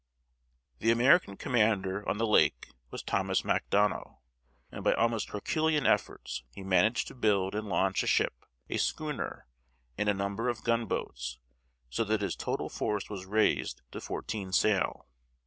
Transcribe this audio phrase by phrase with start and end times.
[0.79, 4.17] The American commander on the lake was Thomas Macdonough,
[4.71, 9.45] and by almost herculean efforts he managed to build and launch a ship, a schooner,
[9.99, 11.37] and a number of gunboats,
[11.91, 15.05] so that his total force was raised to fourteen sail.